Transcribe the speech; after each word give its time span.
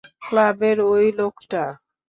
ক্লাবের 0.25 0.77
ওই 0.91 1.05
লোকটা। 1.19 1.63